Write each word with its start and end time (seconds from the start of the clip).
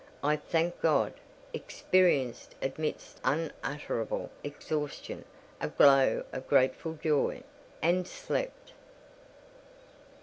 I 0.23 0.35
thanked 0.35 0.81
God—experienced 0.81 2.55
amidst 2.59 3.19
unutterable 3.23 4.31
exhaustion 4.43 5.25
a 5.61 5.67
glow 5.69 6.23
of 6.33 6.47
grateful 6.47 6.93
joy—and 6.93 8.07
slept. 8.07 8.73